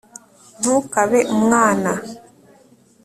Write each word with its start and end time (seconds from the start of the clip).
ntukabe 0.59 1.19
umwana 1.35 1.91